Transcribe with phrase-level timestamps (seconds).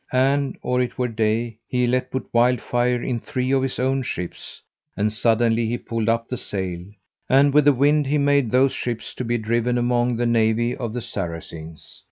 [0.11, 4.63] And or it were day he let put wildfire in three of his own ships,
[4.97, 6.83] and suddenly he pulled up the sail,
[7.29, 10.93] and with the wind he made those ships to be driven among the navy of
[10.93, 11.99] the Saracens.